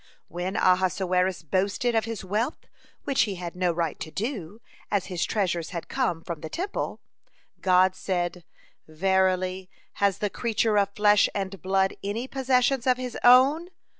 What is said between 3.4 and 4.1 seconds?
no right to